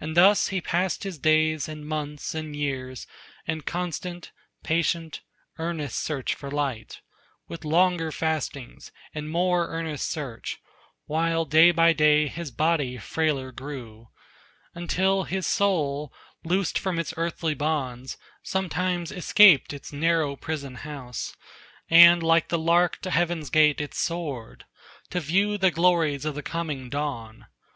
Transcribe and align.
And 0.00 0.16
thus 0.16 0.48
he 0.48 0.60
passed 0.60 1.04
his 1.04 1.16
days 1.16 1.68
and 1.68 1.86
months 1.86 2.34
and 2.34 2.56
years, 2.56 3.06
In 3.46 3.60
constant, 3.60 4.32
patient, 4.64 5.20
earnest 5.60 6.00
search 6.00 6.34
for 6.34 6.50
light, 6.50 7.02
With 7.46 7.64
longer 7.64 8.10
fastings 8.10 8.90
and 9.14 9.30
more 9.30 9.68
earnest 9.68 10.10
search, 10.10 10.58
While 11.06 11.44
day 11.44 11.70
by 11.70 11.92
day 11.92 12.26
his 12.26 12.50
body 12.50 12.98
frailer 12.98 13.52
grew, 13.52 14.08
Until 14.74 15.22
his 15.22 15.46
soul, 15.46 16.12
loosed 16.42 16.76
from 16.76 16.98
its 16.98 17.14
earthly 17.16 17.54
bonds, 17.54 18.16
Sometimes 18.42 19.12
escaped 19.12 19.72
its 19.72 19.92
narrow 19.92 20.34
prison 20.34 20.74
house, 20.74 21.36
And 21.88 22.24
like 22.24 22.48
the 22.48 22.58
lark 22.58 23.00
to 23.02 23.10
heaven's 23.12 23.50
gate 23.50 23.80
it 23.80 23.94
soared, 23.94 24.64
To 25.10 25.20
view 25.20 25.56
the 25.56 25.70
glories 25.70 26.24
of 26.24 26.34
the 26.34 26.42
coming 26.42 26.90
dawn. 26.90 27.46